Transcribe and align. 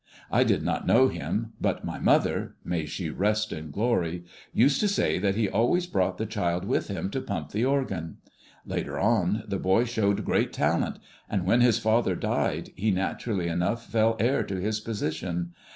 I 0.31 0.43
did 0.43 0.63
not 0.63 0.87
know 0.87 1.09
him, 1.09 1.53
but 1.61 1.85
my 1.85 1.99
mother 1.99 2.55
may 2.65 2.87
she 2.87 3.11
rest 3.11 3.53
in 3.53 3.69
glory! 3.69 4.23
used 4.51 4.79
to 4.79 4.87
say 4.87 5.19
that 5.19 5.35
he 5.35 5.47
always 5.47 5.85
brought 5.85 6.17
the 6.17 6.25
child 6.25 6.65
with 6.65 6.87
him 6.87 7.11
to 7.11 7.21
pump 7.21 7.51
the 7.51 7.65
organ. 7.65 8.17
Later 8.65 8.97
on, 8.97 9.43
the 9.47 9.59
boy 9.59 9.83
showed 9.85 10.25
great 10.25 10.53
talent; 10.53 10.97
and 11.29 11.45
when 11.45 11.61
his 11.61 11.77
father 11.77 12.15
died, 12.15 12.71
he 12.75 12.89
naturally 12.89 13.45
enough 13.47 13.85
fell 13.91 14.17
heir 14.19 14.41
to 14.41 14.55
his 14.55 14.79
position. 14.79 15.53